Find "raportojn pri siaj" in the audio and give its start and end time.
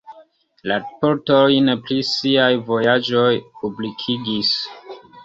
0.69-2.47